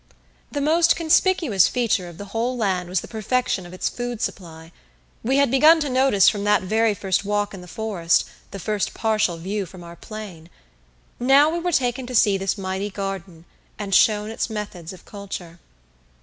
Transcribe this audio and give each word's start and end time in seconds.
The 0.51 0.61
most 0.61 0.95
conspicuous 0.95 1.67
feature 1.67 2.09
of 2.09 2.17
the 2.17 2.25
whole 2.33 2.57
land 2.57 2.89
was 2.89 3.01
the 3.01 3.07
perfection 3.07 3.67
of 3.67 3.71
its 3.73 3.87
food 3.87 4.19
supply. 4.19 4.71
We 5.21 5.37
had 5.37 5.51
begun 5.51 5.79
to 5.79 5.91
notice 5.91 6.27
from 6.27 6.43
that 6.43 6.63
very 6.63 6.95
first 6.95 7.23
walk 7.23 7.53
in 7.53 7.61
the 7.61 7.67
forest, 7.67 8.25
the 8.49 8.57
first 8.57 8.95
partial 8.95 9.37
view 9.37 9.67
from 9.67 9.83
our 9.83 9.95
'plane. 9.95 10.49
Now 11.19 11.51
we 11.51 11.59
were 11.59 11.71
taken 11.71 12.07
to 12.07 12.15
see 12.15 12.35
this 12.35 12.57
mighty 12.57 12.89
garden, 12.89 13.45
and 13.77 13.93
shown 13.93 14.31
its 14.31 14.49
methods 14.49 14.91
of 14.91 15.05
culture. 15.05 15.59